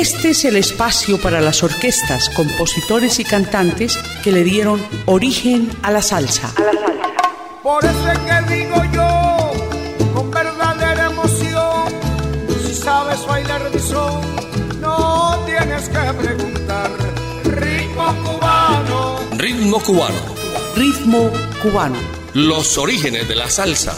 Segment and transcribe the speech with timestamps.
[0.00, 5.90] Este es el espacio para las orquestas, compositores y cantantes que le dieron origen a
[5.90, 6.54] la salsa.
[7.62, 9.52] Por eso es que digo yo,
[10.14, 11.92] con verdadera emoción,
[12.66, 14.22] si sabes bailar mi son,
[14.80, 16.90] no tienes que preguntar.
[17.44, 19.18] Ritmo cubano.
[19.36, 20.20] Ritmo cubano.
[20.76, 21.30] Ritmo
[21.62, 21.98] cubano.
[22.32, 23.94] Los orígenes de la salsa.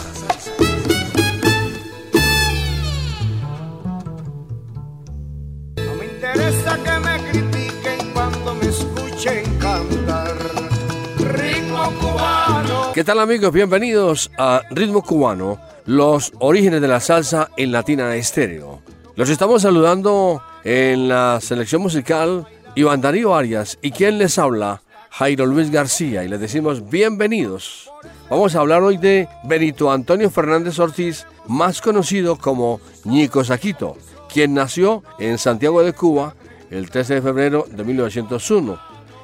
[12.93, 13.51] ¿Qué tal amigos?
[13.51, 15.57] Bienvenidos a Ritmo Cubano,
[15.87, 18.83] los orígenes de la salsa en Latina Estéreo.
[19.15, 25.47] Los estamos saludando en la selección musical Iván Darío Arias y quien les habla, Jairo
[25.47, 27.89] Luis García, y les decimos bienvenidos.
[28.29, 33.97] Vamos a hablar hoy de Benito Antonio Fernández Ortiz, más conocido como Ñico Saquito,
[34.31, 36.35] quien nació en Santiago de Cuba
[36.69, 38.79] el 13 de febrero de 1901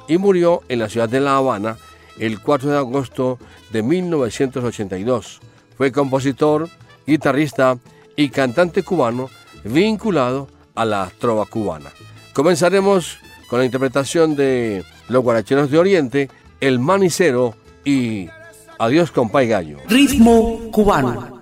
[0.08, 1.76] y murió en la ciudad de La Habana
[2.20, 3.38] el 4 de agosto
[3.72, 5.40] de 1982.
[5.76, 6.68] Fue compositor,
[7.06, 7.78] guitarrista
[8.14, 9.30] y cantante cubano
[9.64, 11.90] vinculado a la trova cubana.
[12.34, 13.18] Comenzaremos
[13.48, 17.54] con la interpretación de Los Guaracheros de Oriente, El Manicero
[17.84, 18.28] y
[18.78, 19.78] Adiós Compay Gallo.
[19.88, 21.39] Ritmo cubano.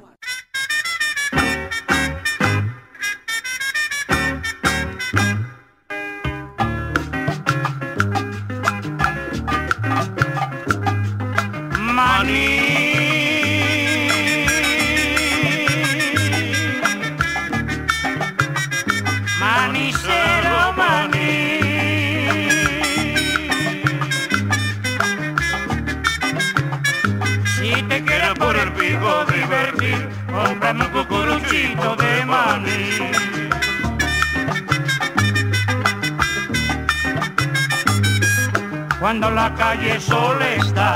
[39.39, 40.95] La calle sola está,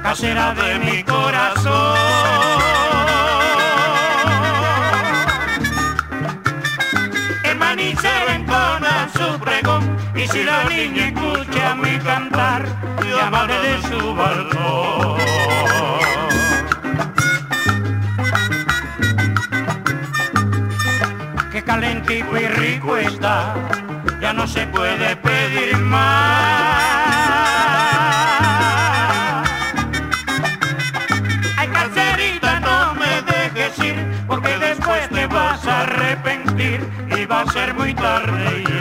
[0.00, 1.98] casera de mi corazón.
[7.42, 9.82] El manicero entona su pregón
[10.14, 12.62] y si la niña escucha mi cantar,
[13.16, 15.18] llamaré de su balcón.
[21.50, 23.54] Qué calentito y rico está,
[24.20, 27.05] ya no se puede pedir más.
[38.06, 38.75] Ser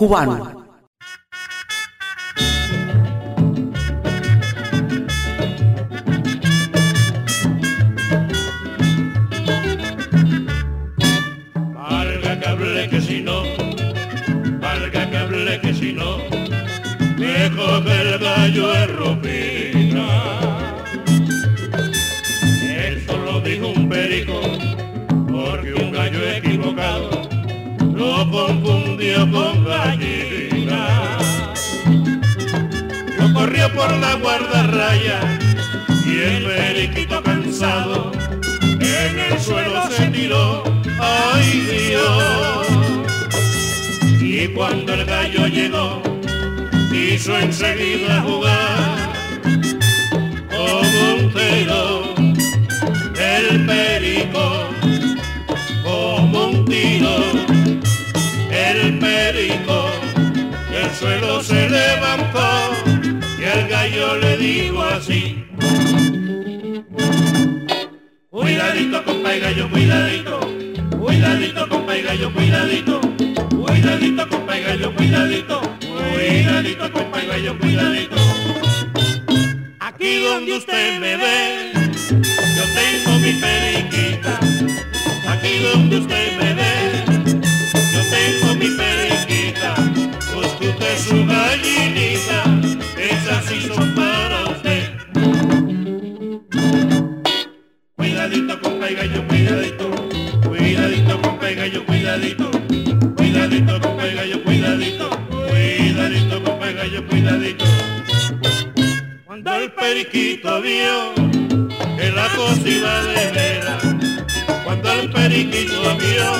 [0.00, 0.49] cubano.
[47.30, 49.12] puso enseguida a jugar.
[50.50, 52.14] Como un tiro,
[53.18, 54.68] el perico,
[55.82, 57.16] como un tiro,
[58.50, 59.90] el perico,
[60.70, 62.72] y el suelo se levantó
[63.38, 65.44] y al gallo le digo así.
[68.30, 70.40] Cuidadito compa y gallo, cuidadito,
[70.98, 73.00] cuidadito compa y gallo, cuidadito,
[73.50, 75.79] cuidadito compa y gallo, cuidadito.
[76.12, 78.16] Cuidadito, compa y gallo, cuidadito.
[79.78, 81.72] Aquí donde usted me ve,
[82.56, 84.38] yo tengo mi periquita.
[85.28, 86.72] Aquí donde usted me ve,
[87.92, 89.74] yo tengo mi periquita.
[90.34, 92.44] Busque usted su gallinita,
[92.98, 94.82] esas sí son para usted.
[97.96, 99.90] Cuidadito, compa y gallo, cuidadito.
[100.48, 102.50] Cuidadito, compa y gallo, cuidadito.
[103.16, 104.49] Cuidadito, compa y gallo, cuidadito.
[106.72, 107.64] Gallo, cuidadito.
[109.26, 111.14] Cuando el periquito vio
[111.96, 113.82] que la cosa iba de veras,
[114.64, 116.32] cuando el periquito vio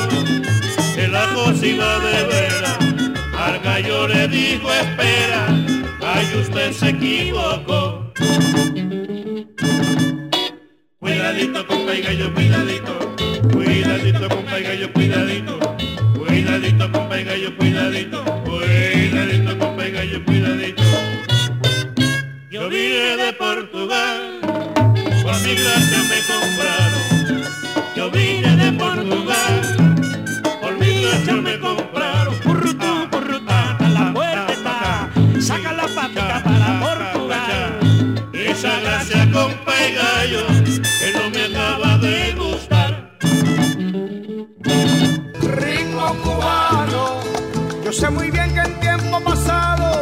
[0.94, 2.78] que la cosa iba de veras,
[3.36, 5.46] al gallo le dijo espera,
[6.00, 8.12] ay usted se equivocó.
[11.00, 13.16] Cuidadito, compa y gallo, cuidadito.
[13.52, 15.69] Cuidadito, compa y gallo, cuidadito.
[16.40, 16.90] Cuidadito,
[17.20, 18.24] y gallo, cuidadito.
[18.44, 20.82] Cuidadito, y gallo, cuidadito.
[22.50, 24.40] Yo vine de Portugal,
[25.22, 27.44] por mi gracia me compraron.
[27.94, 29.76] Yo vine de Portugal,
[30.62, 32.34] por mi gracia me compraron.
[32.38, 35.10] Currutú, currutá, la puerta está.
[35.42, 38.30] Saca la patica para Portugal.
[38.32, 40.59] Esa gracia, y gallo,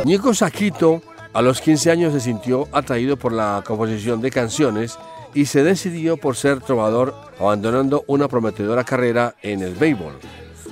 [0.08, 1.02] Ñico Saquito
[1.34, 4.98] a los 15 años se sintió atraído por la composición de canciones
[5.34, 10.14] y se decidió por ser trovador, abandonando una prometedora carrera en el béisbol.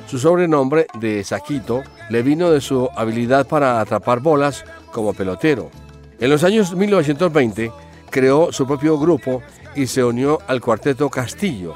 [0.06, 5.70] Su sobrenombre de Saquito le vino de su habilidad para atrapar bolas como pelotero.
[6.18, 7.70] En los años 1920
[8.08, 9.42] creó su propio grupo
[9.74, 11.74] y se unió al Cuarteto Castillo,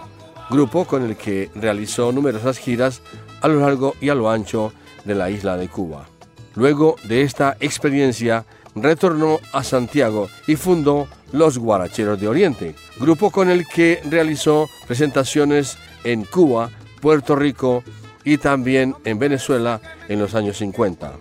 [0.49, 3.03] grupo con el que realizó numerosas giras
[3.43, 4.73] a lo largo y a lo ancho
[5.05, 6.07] de la isla de Cuba.
[6.55, 8.45] Luego de esta experiencia,
[8.75, 15.79] retornó a Santiago y fundó Los Guaracheros de Oriente, grupo con el que realizó presentaciones
[16.05, 16.71] en Cuba,
[17.01, 17.83] Puerto Rico
[18.25, 21.13] y también en Venezuela en los años 50.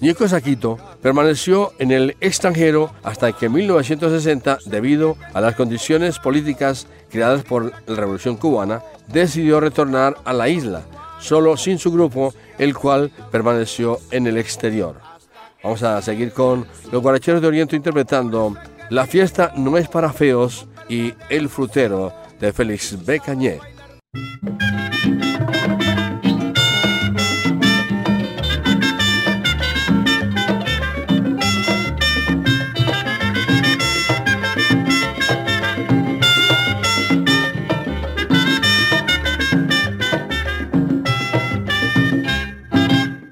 [0.00, 6.86] Ñico Saquito permaneció en el extranjero hasta que en 1960, debido a las condiciones políticas
[7.10, 10.82] creadas por la Revolución Cubana, decidió retornar a la isla,
[11.18, 14.96] solo sin su grupo, el cual permaneció en el exterior.
[15.62, 18.54] Vamos a seguir con los guaracheros de Oriente interpretando
[18.90, 23.20] La fiesta no es para feos y El frutero de Félix B.
[23.20, 23.58] Cañé.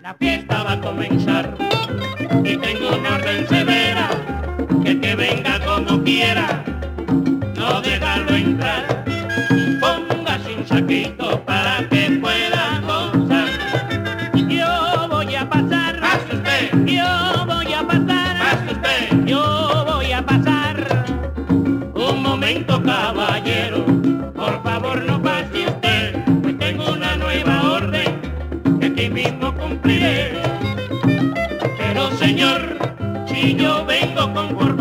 [0.06, 1.56] La fiesta va a comenzar
[2.44, 4.08] y tengo una orden severa
[4.85, 6.64] que el que venga como quiera
[7.56, 9.05] no dejarlo entrar.
[9.81, 11.85] Póngase un saquito para
[33.46, 34.75] si yo vengo con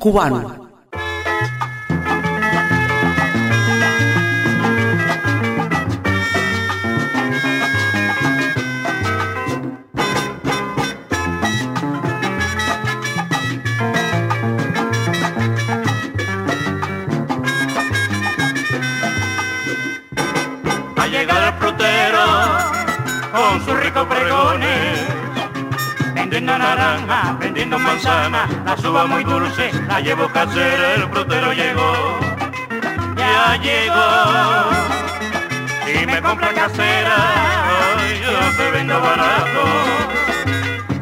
[0.00, 0.69] cubano.
[28.90, 32.18] Muy dulce, la llevo casera, el frutero llegó,
[33.16, 34.70] ya llegó.
[35.86, 37.14] Si me compra casera,
[37.98, 39.62] ay, yo te vendo barato.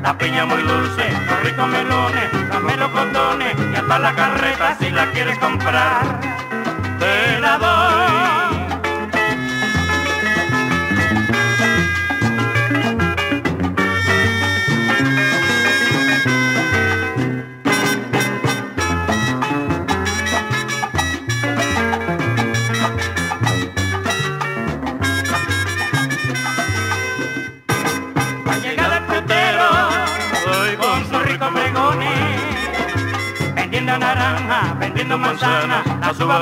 [0.02, 5.10] La piña muy dulce, los ricos melones, los melocotones y hasta la carreta si la
[5.10, 6.20] quieres comprar,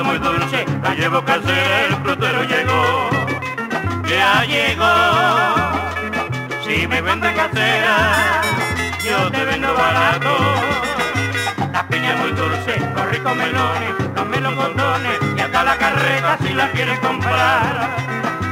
[0.03, 3.09] muy dulce, la llevo casera, el frutero llegó,
[4.07, 4.93] ya llegó.
[6.65, 8.41] Si me vende casera,
[9.03, 10.35] yo te vendo barato.
[11.71, 16.69] La piña muy dulce, los ricos melones, los melocotones, y hasta la carreta si la
[16.71, 17.89] quieres comprar,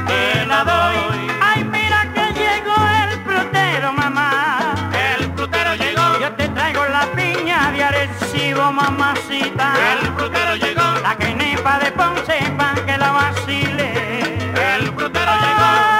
[0.06, 0.96] te la doy.
[1.42, 4.74] Ay, mira que llegó el frutero, mamá.
[5.18, 6.18] El frutero llegó.
[6.20, 9.74] Yo te traigo la piña de Arecibo, mamacita.
[9.92, 10.85] El frutero llegó.
[11.06, 14.34] La quenepa de Ponce, pan que la vacile.
[14.74, 15.95] El frutero llegó.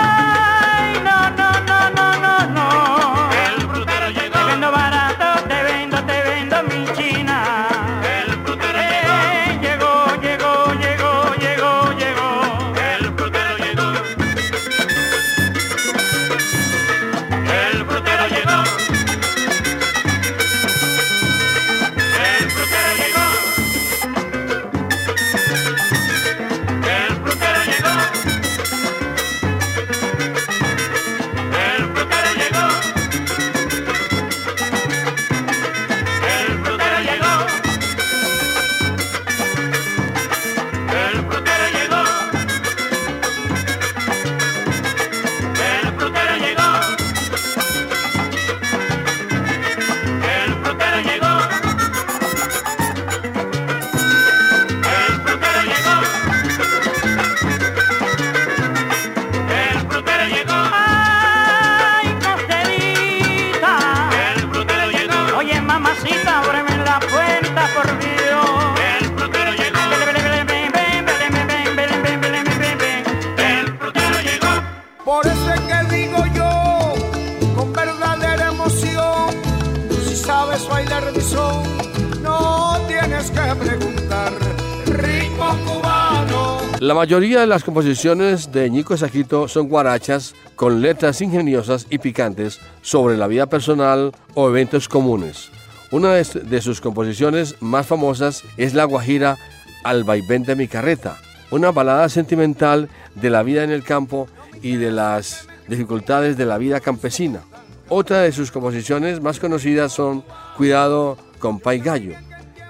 [86.87, 92.61] La mayoría de las composiciones de Ñico Saquito son guarachas con letras ingeniosas y picantes
[92.81, 95.51] sobre la vida personal o eventos comunes.
[95.91, 99.37] Una de, sus composiciones más famosas es la guajira
[99.83, 101.17] Al vaivén de mi carreta,
[101.51, 104.29] una balada sentimental de la vida en el campo
[104.63, 107.41] y de las dificultades de la vida campesina.
[107.89, 110.23] Otra de sus composiciones más conocidas son
[110.57, 112.15] Cuidado con Pai Gallo,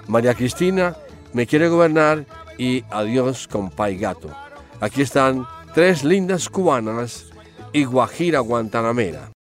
[0.07, 0.95] María Cristina,
[1.33, 2.25] Me quiere gobernar
[2.57, 4.29] y Adiós con Pai Gato.
[4.79, 7.31] Aquí están tres lindas cubanas
[7.73, 9.31] y Guajira Guantanamera.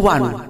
[0.00, 0.47] Cubano.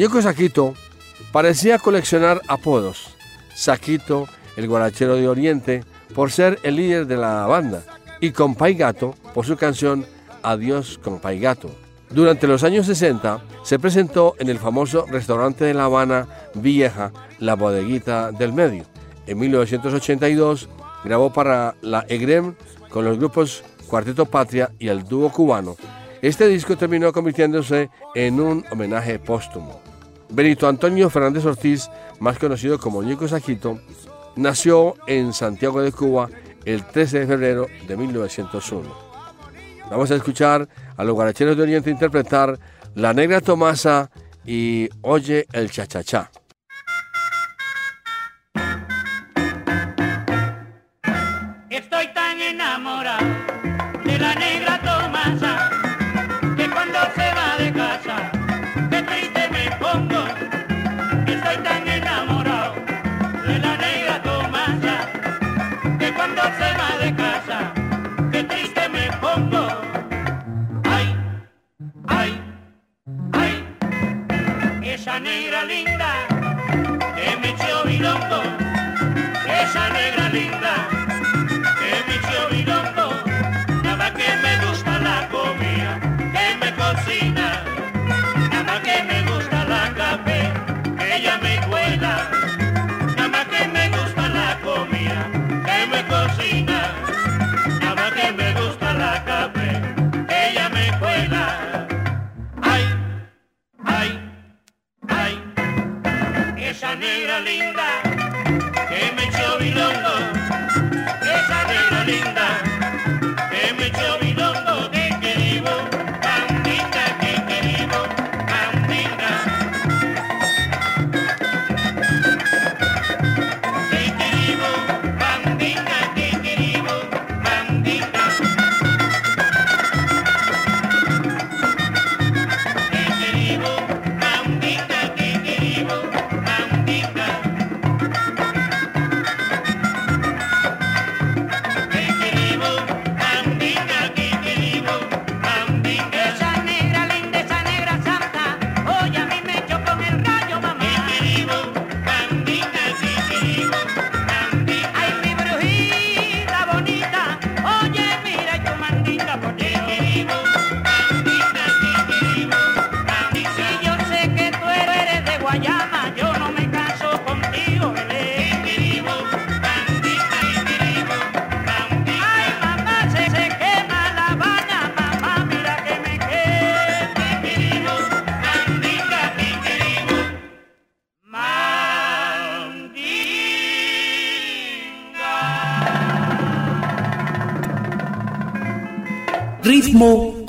[0.00, 0.72] Yoko Saquito
[1.30, 3.14] parecía coleccionar apodos.
[3.54, 5.84] Saquito, el guarachero de Oriente,
[6.14, 7.82] por ser el líder de la banda,
[8.18, 10.06] y Compay Gato por su canción
[10.42, 11.70] Adiós Compay Gato.
[12.08, 17.54] Durante los años 60 se presentó en el famoso restaurante de La Habana Vieja, la
[17.54, 18.86] bodeguita del medio.
[19.26, 20.70] En 1982
[21.04, 22.54] grabó para la EGREM
[22.88, 25.76] con los grupos Cuarteto Patria y el dúo cubano.
[26.22, 29.89] Este disco terminó convirtiéndose en un homenaje póstumo.
[30.30, 31.90] Benito Antonio Fernández Ortiz,
[32.20, 33.80] más conocido como Ñeco Saquito,
[34.36, 36.28] nació en Santiago de Cuba
[36.64, 38.88] el 13 de febrero de 1901.
[39.90, 42.58] Vamos a escuchar a los guaracheros de Oriente interpretar
[42.94, 44.10] La Negra Tomasa
[44.46, 46.30] y Oye el Chachachá.
[75.20, 75.89] maneira linda.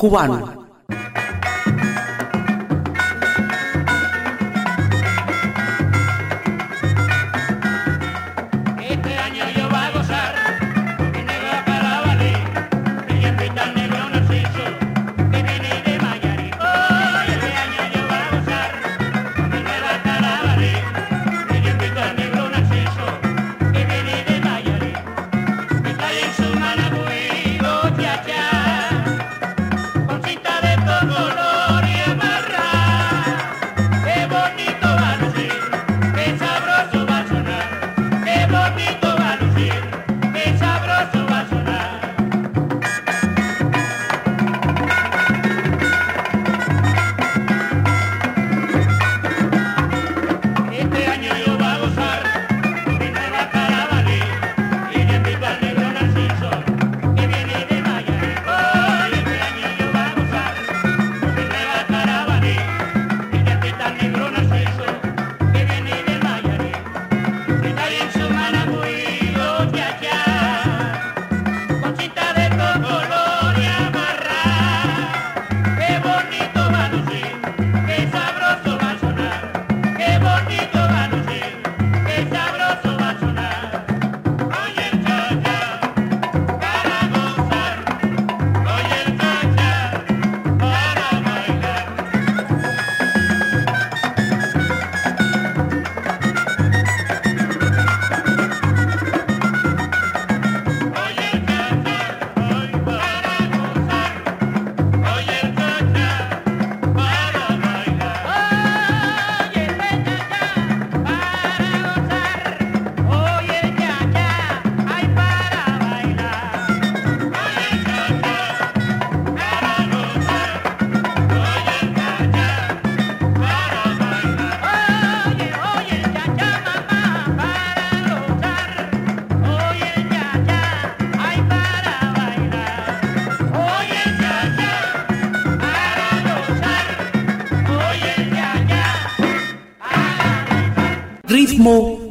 [0.01, 0.60] 呼唤。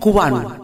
[0.01, 0.60] kuwan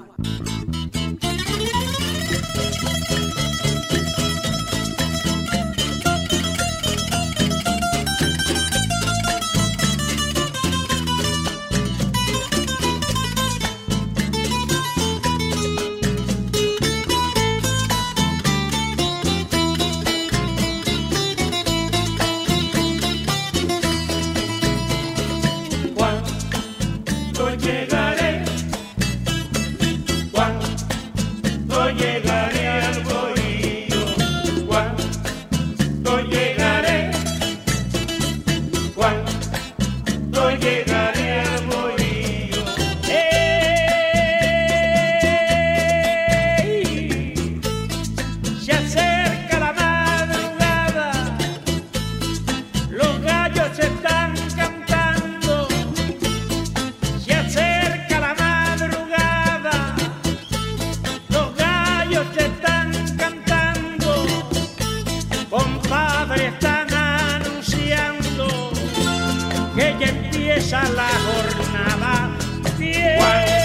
[72.79, 73.56] Estamos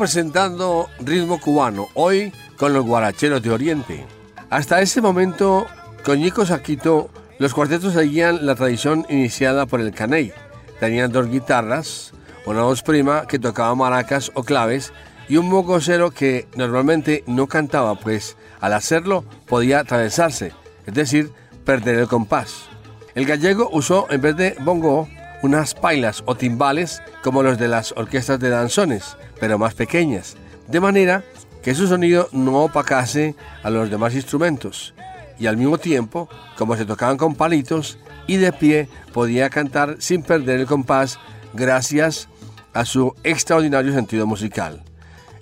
[0.00, 4.06] presentando ritmo cubano, hoy con los guaracheros de Oriente.
[4.48, 5.66] Hasta ese momento,
[6.06, 10.32] con Nico Saquito, los cuartetos seguían la tradición iniciada por el caney.
[10.80, 12.12] Tenían dos guitarras,
[12.46, 14.94] una voz prima que tocaba maracas o claves
[15.28, 20.54] y un mogocero que normalmente no cantaba, pues al hacerlo podía atravesarse,
[20.86, 21.30] es decir,
[21.66, 22.70] perder el compás.
[23.14, 25.10] El gallego usó en vez de bongo
[25.42, 30.36] unas pailas o timbales como los de las orquestas de danzones, pero más pequeñas,
[30.68, 31.24] de manera
[31.62, 34.94] que su sonido no opacase a los demás instrumentos,
[35.38, 40.22] y al mismo tiempo, como se tocaban con palitos y de pie, podía cantar sin
[40.22, 41.18] perder el compás
[41.54, 42.28] gracias
[42.72, 44.82] a su extraordinario sentido musical.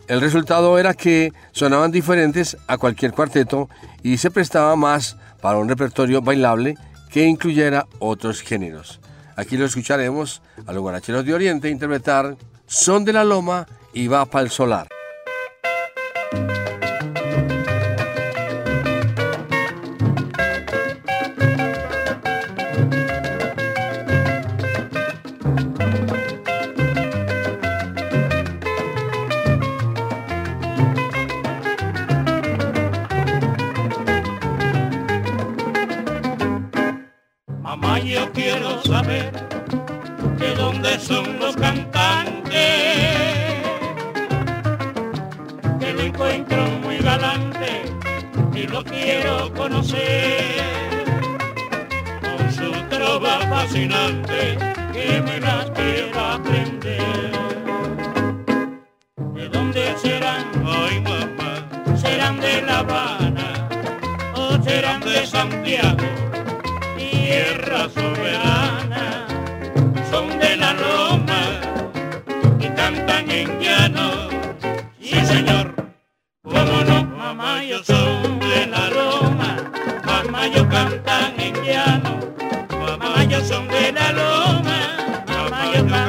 [0.06, 3.68] El resultado era que sonaban diferentes a cualquier cuarteto
[4.02, 6.76] y se prestaba más para un repertorio bailable
[7.10, 9.00] que incluyera otros géneros.
[9.38, 14.26] Aquí lo escucharemos a los guaracheros de Oriente interpretar Son de la Loma y Va
[14.26, 14.88] para el Solar.
[85.74, 86.07] Yeah.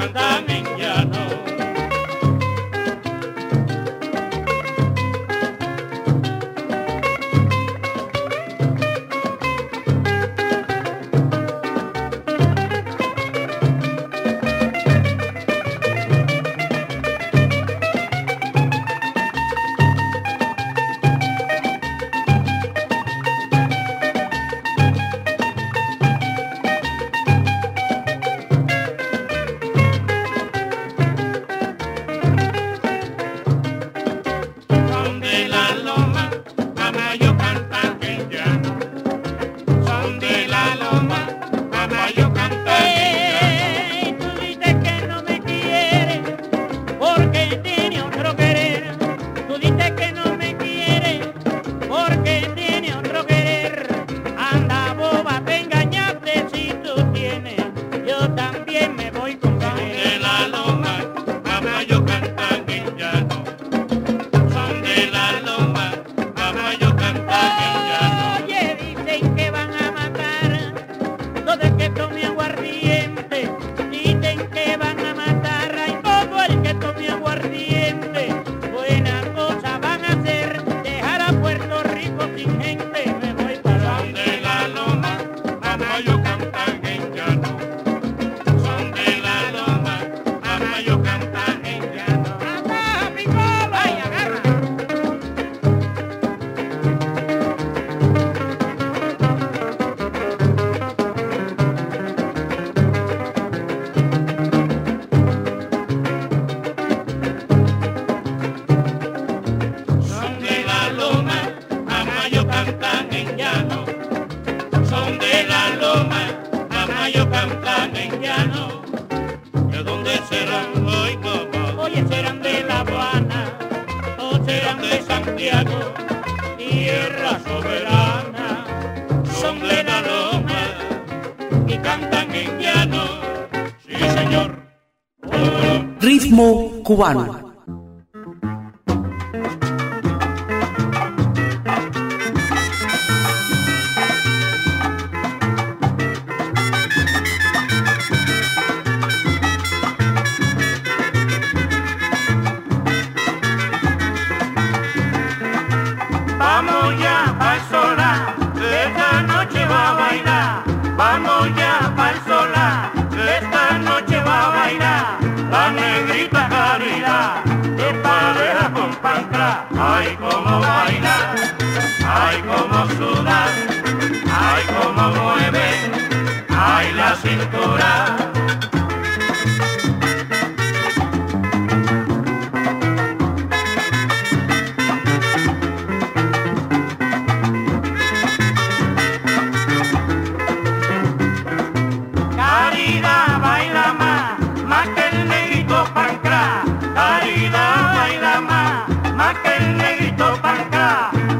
[136.99, 137.38] cubano.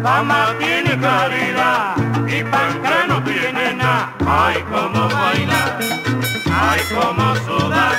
[0.10, 1.96] mamá tiene caridad
[2.28, 4.14] y panca no tiene nada.
[4.26, 5.78] Ay, cómo baila,
[6.68, 7.92] ay, cómo suda,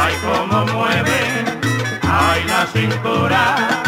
[0.00, 1.20] ay, cómo mueve,
[2.02, 3.87] ay, la cintura.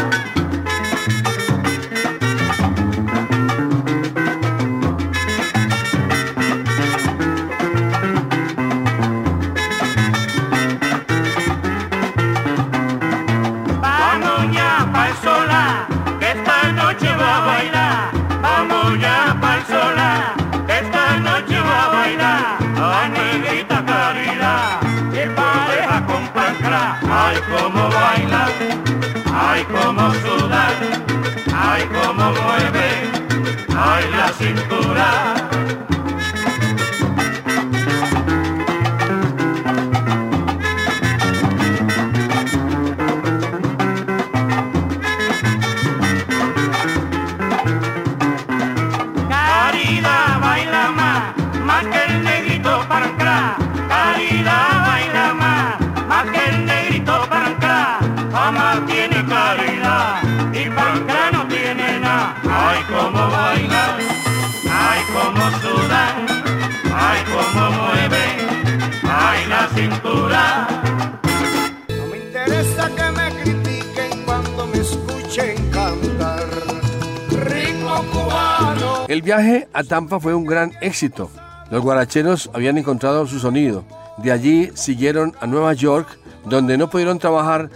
[79.10, 81.32] El viaje a Tampa fue un gran éxito.
[81.68, 83.84] Los guaracheros habían encontrado su sonido.
[84.18, 86.06] De allí siguieron a Nueva York,
[86.44, 87.70] donde no pudieron trabajar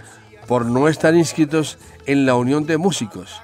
[0.47, 3.41] por no estar inscritos en la Unión de Músicos.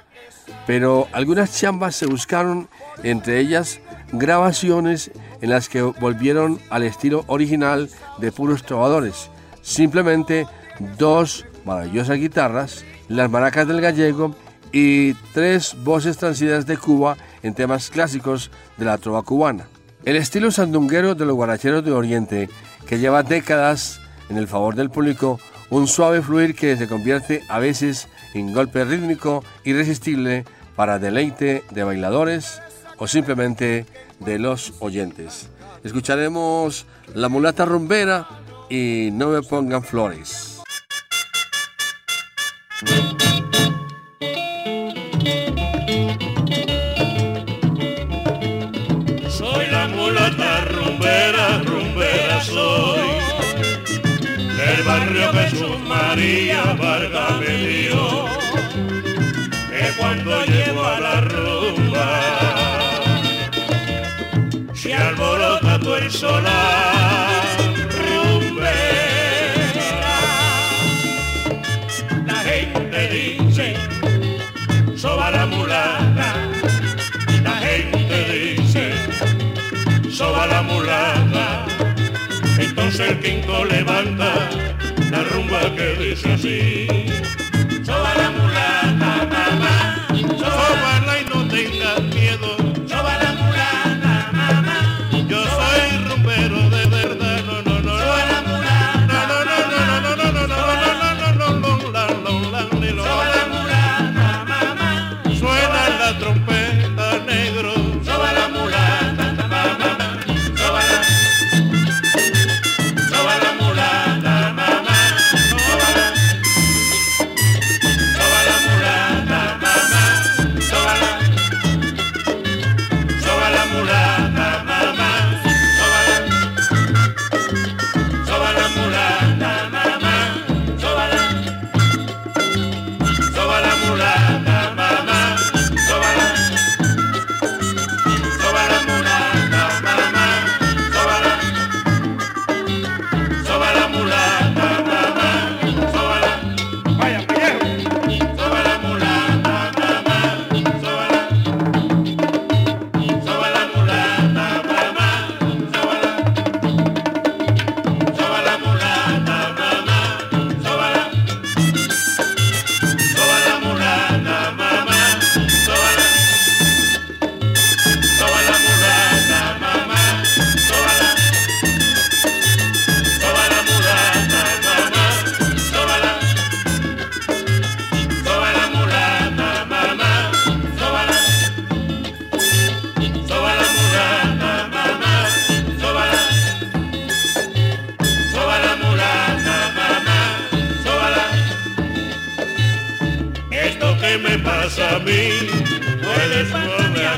[0.66, 2.66] Pero algunas chambas se buscaron,
[3.02, 3.78] entre ellas
[4.10, 5.10] grabaciones
[5.42, 9.28] en las que volvieron al estilo original de puros trovadores.
[9.60, 10.46] Simplemente
[10.96, 14.34] dos maravillosas guitarras, las maracas del gallego
[14.72, 19.68] y tres voces transidas de Cuba en temas clásicos de la trova cubana.
[20.04, 22.50] El estilo sandunguero de los guaracheros de Oriente,
[22.86, 25.38] que lleva décadas en el favor del público,
[25.70, 30.44] un suave fluir que se convierte a veces en golpe rítmico irresistible
[30.76, 32.60] para deleite de bailadores
[32.98, 33.86] o simplemente
[34.20, 35.48] de los oyentes.
[35.84, 38.28] Escucharemos La mulata rumbera
[38.68, 40.62] y No me pongan flores.
[55.52, 58.24] Jesús María Vargas me dio.
[59.68, 62.20] Que cuando llego a la rumba,
[64.72, 67.42] se alborota todo el solar.
[68.00, 68.72] Rumbera.
[72.26, 73.76] La gente dice,
[74.96, 76.34] soba la mulata.
[77.44, 78.92] La gente dice,
[80.10, 81.66] soba la mulata.
[82.58, 84.48] Entonces el quinto levanta
[85.12, 87.01] la rumba que dice así.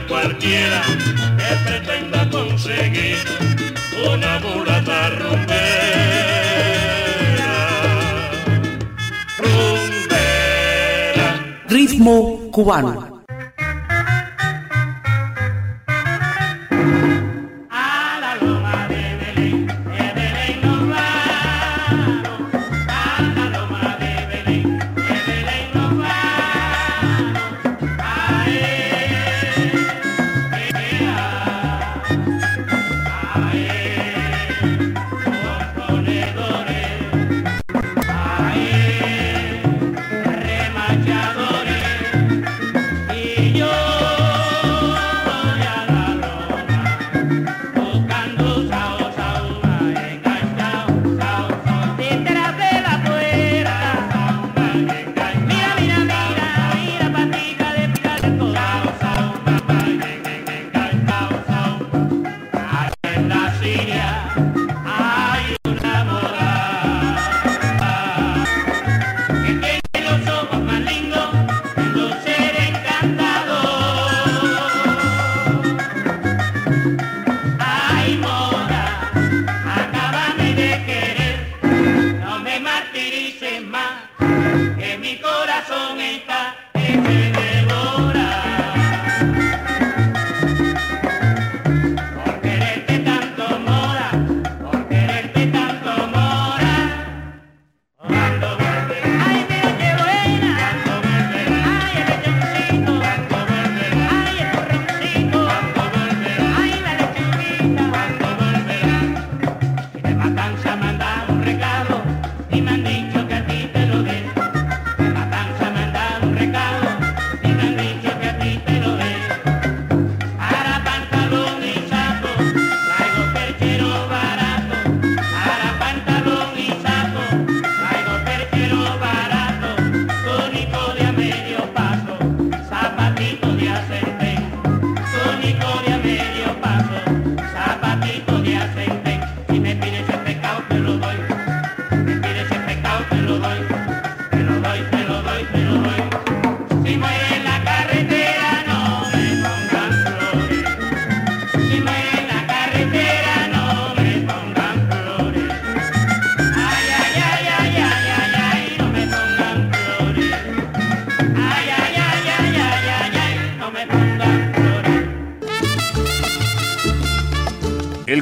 [0.08, 0.82] Cualquiera
[1.38, 3.16] que pretenda conseguir
[4.12, 5.54] una mulata rumbera.
[9.38, 11.28] Rumbera.
[11.68, 13.13] Ritmo cubano.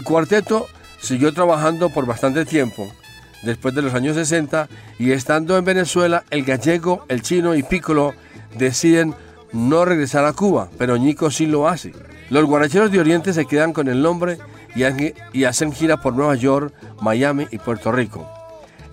[0.02, 0.66] El cuarteto
[1.00, 2.90] siguió trabajando por bastante tiempo,
[3.44, 8.12] después de los años 60, y estando en Venezuela, el gallego, el chino y Piccolo
[8.58, 9.14] deciden
[9.52, 11.92] no regresar a Cuba, pero Ñico sí lo hace.
[12.30, 14.38] Los guaracheros de Oriente se quedan con el nombre
[15.32, 18.28] y hacen gira por Nueva York, Miami y Puerto Rico.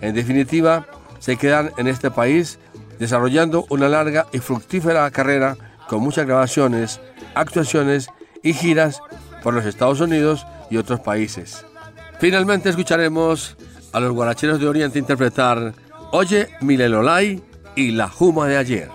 [0.00, 0.86] En definitiva,
[1.18, 2.60] se quedan en este país
[3.00, 5.56] desarrollando una larga y fructífera carrera
[5.88, 7.00] con muchas grabaciones,
[7.34, 8.06] actuaciones
[8.44, 9.02] y giras
[9.42, 11.66] por los Estados Unidos y otros países.
[12.18, 13.56] Finalmente escucharemos
[13.92, 15.74] a los guaracheros de Oriente interpretar
[16.12, 17.42] Oye Milelolay
[17.74, 18.88] y La Juma de ayer.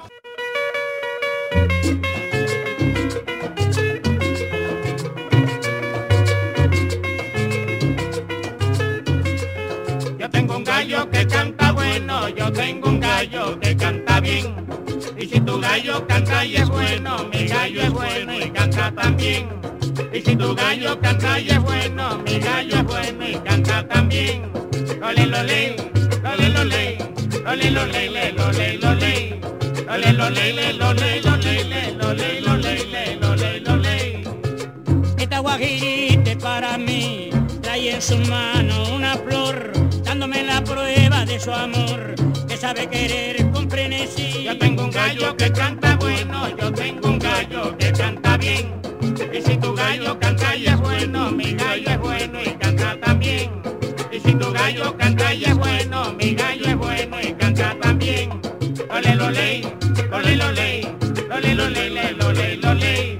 [10.19, 14.55] Yo tengo un gallo que canta bueno, yo tengo un gallo que canta bien.
[15.17, 19.64] Y si tu gallo canta y es bueno, mi gallo es bueno y canta también.
[20.15, 24.49] Y si tu gallo canta y es bueno, mi gallo es bueno y canta también.
[25.01, 25.75] Lole, lole,
[26.23, 26.97] lole, lole,
[27.43, 29.39] lole, lole, lole, lole, lole.
[29.85, 31.61] Lole, lole, lole, lole,
[31.99, 34.23] lole, lole, lole, lole.
[35.17, 39.73] Esta guajirita para mí trae en su mano una flor,
[40.05, 42.15] dándome la prueba de su amor,
[42.47, 44.45] que sabe querer con frenesí.
[44.45, 48.84] Yo tengo un gallo que canta bueno, yo tengo un gallo que canta bien
[49.85, 53.51] gallo canta y es bueno, mi gallo es bueno y canta también.
[54.11, 58.41] Y si tu gallo canta y es bueno, mi gallo es bueno y canta también.
[58.89, 59.61] Ole lo ley,
[60.11, 60.87] ole lo ley,
[61.35, 63.19] ole lo ley, le lo ley, lo ley.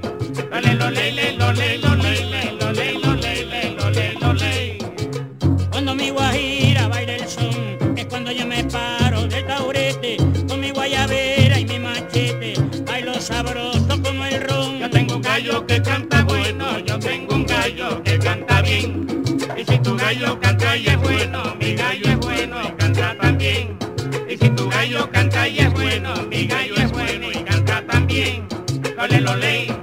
[0.55, 3.89] Ole lo ley, le lo ley, lo ley, le lo ley, lo ley, le lo
[3.91, 4.77] ley, lo ley.
[5.69, 10.71] Cuando mi guajira baila el son, es cuando yo me paro del taurete con mi
[10.71, 12.53] guayabera y mi machete,
[12.87, 14.79] bailo sabroso como el ron.
[14.79, 16.14] Yo tengo un gallo que canta
[17.73, 19.07] que canta bien.
[19.57, 23.75] Y si tu gallo canta y es bueno, mi gallo es bueno y canta también.
[24.29, 28.47] Y si tu gallo canta y es bueno, mi gallo es bueno y canta también.
[28.95, 29.74] Lole, lole,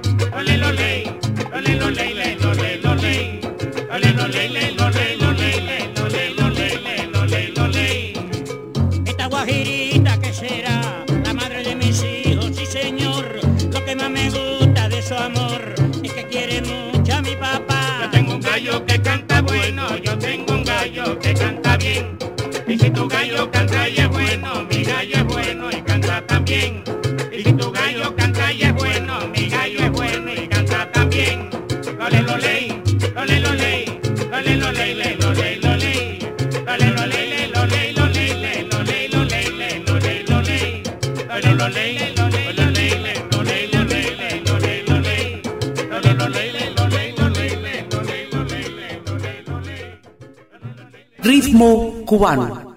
[52.23, 52.72] 万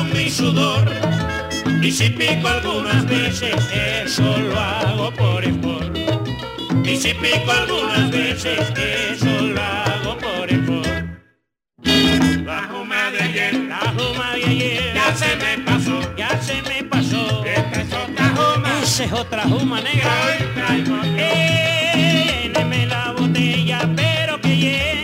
[0.00, 0.84] con mi sudor.
[1.82, 3.54] Y si pico algunas veces,
[4.04, 5.96] eso lo hago por sport.
[6.84, 10.88] Y si pico algunas veces, eso lo hago por sport.
[12.44, 16.82] La juma de ayer, la juma de ayer, ya se me pasó, ya se me
[16.84, 17.44] pasó.
[17.44, 20.10] Esta es otra juma, esa es otra juma negra.
[20.26, 22.52] Hoy traigo Eh,
[22.88, 24.99] la botella, pero que lléneme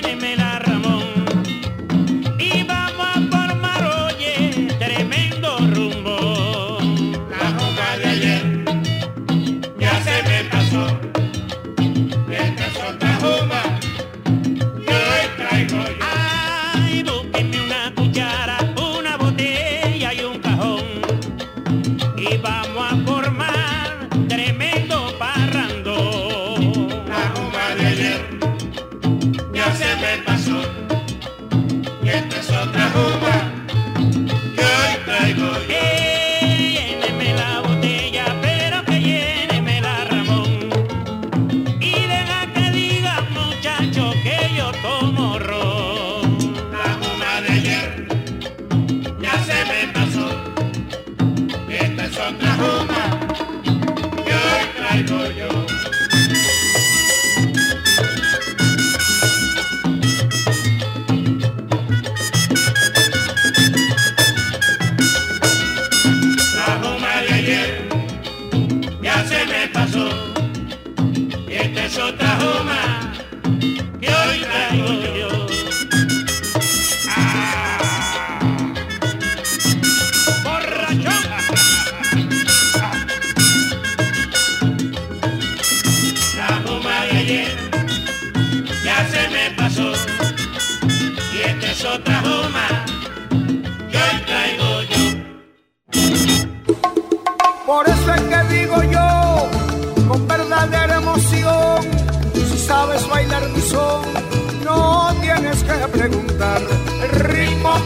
[74.87, 75.36] hoy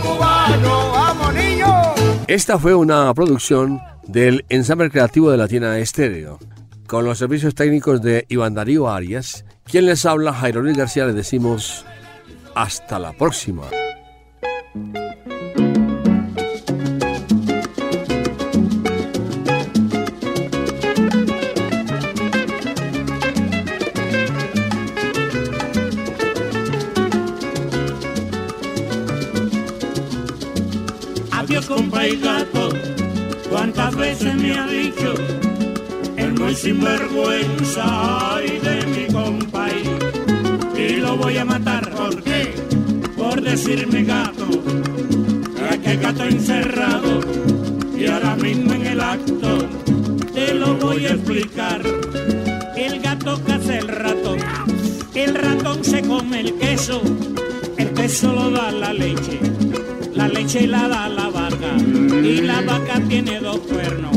[0.01, 1.67] cubano, amo niño.
[2.27, 6.39] Esta fue una producción del ensamble creativo de Latina Estéreo,
[6.87, 9.45] con los servicios técnicos de Iván Darío Arias.
[9.65, 11.85] Quien les habla, Jairo Luis García, les decimos
[12.55, 13.63] hasta la próxima.
[32.01, 32.69] Compa y gato.
[33.51, 35.13] ¿Cuántas veces me ha dicho
[36.17, 39.67] el muy sinvergüenza ay, de mi compa?
[39.71, 42.55] y- Y lo voy a matar, ¿por qué?
[43.19, 44.49] Por decirme gato.
[45.71, 47.21] Es que gato encerrado
[47.99, 49.69] y ahora mismo en el acto
[50.33, 51.83] te lo voy a explicar.
[52.77, 54.39] El gato caza el ratón,
[55.15, 57.03] el ratón se come el queso,
[57.77, 59.39] el queso lo da la leche,
[60.15, 61.40] la leche la da la vaca
[62.23, 64.17] y la vaca tiene dos cuernos.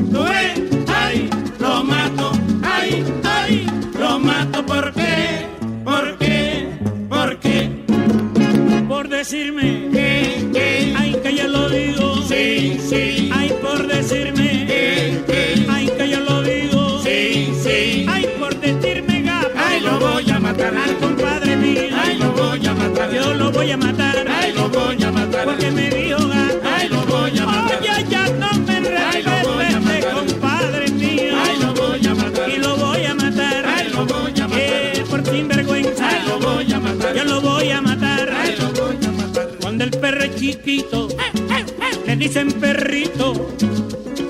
[42.23, 43.33] Dicen perrito.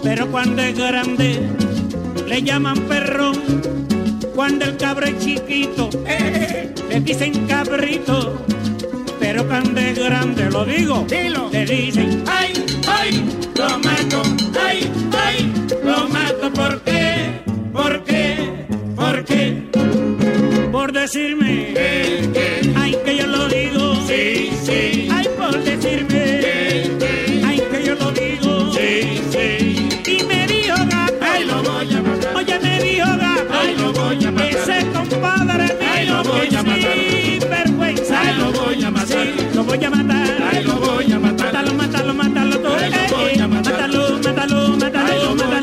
[0.02, 1.40] Pero cuando es grande,
[2.28, 3.36] le llaman perrón.
[4.34, 5.90] Cuando el cabro es chiquito,
[6.90, 8.46] le dicen cabrito.
[9.20, 11.06] Pero cuando es grande, lo digo,
[11.52, 12.54] le dicen, ay,
[12.88, 13.24] ay,
[13.56, 14.22] lo mato,
[14.60, 14.92] ay,
[15.26, 17.44] ay, lo mato, ¿por qué?
[17.72, 18.66] ¿Por qué?
[18.96, 19.70] ¿Por qué?
[20.72, 21.53] Por decirme,
[39.76, 43.40] voy a matar, ay, lo voy a matar, mátalo, mátalo, mátalo, todo, ay, lo voy
[43.40, 45.63] a matar, mátalo, mátalo, mátalo, mátalo,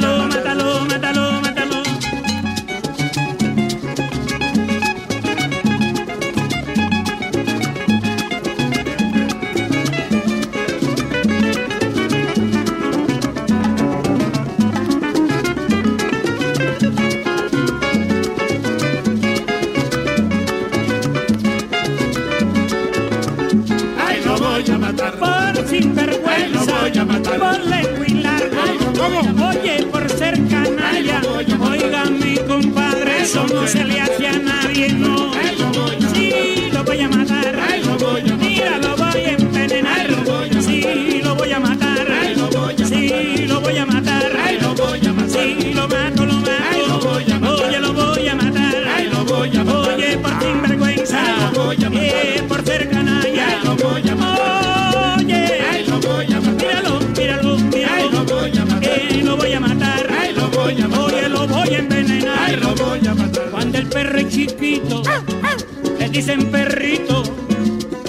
[66.21, 67.23] dicen perrito.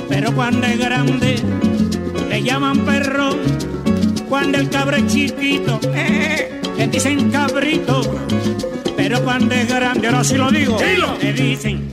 [0.09, 1.36] Pero cuando es grande,
[2.28, 3.39] le llaman perrón.
[4.28, 8.01] Cuando el cabro es chiquito, eh, le dicen cabrito.
[8.97, 11.18] Pero cuando es grande, ahora sí lo digo, Dilo.
[11.22, 11.89] le dicen.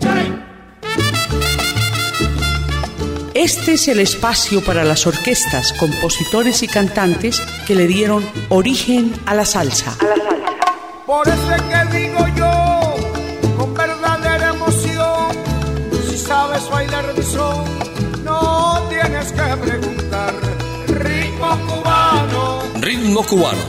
[3.34, 9.36] Este es el espacio para las orquestas, compositores y cantantes que le dieron origen a
[9.36, 9.96] la salsa.
[23.08, 23.62] Ritmo cubano.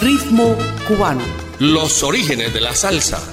[0.00, 0.56] Ritmo
[0.88, 1.22] cubano.
[1.60, 3.29] Los orígenes de la salsa.